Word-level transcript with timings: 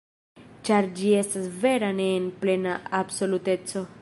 Ĉar 0.69 0.87
ĝi 0.99 1.11
estas 1.19 1.45
vera 1.67 1.93
ne 2.01 2.09
en 2.17 2.29
plena 2.43 2.79
absoluteco. 3.05 3.91